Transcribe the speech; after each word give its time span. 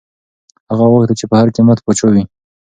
هغه 0.69 0.85
غوښتل 0.91 1.15
چي 1.19 1.25
په 1.29 1.35
هر 1.39 1.47
قیمت 1.55 1.77
پاچا 1.85 2.07
وي. 2.13 2.23